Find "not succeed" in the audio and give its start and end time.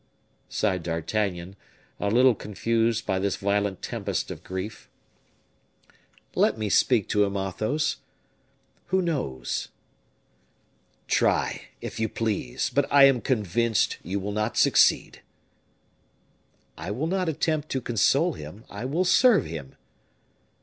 14.31-15.21